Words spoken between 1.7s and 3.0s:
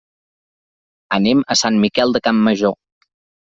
Miquel de Campmajor.